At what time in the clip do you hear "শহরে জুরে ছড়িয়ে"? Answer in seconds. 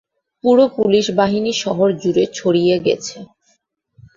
1.63-2.75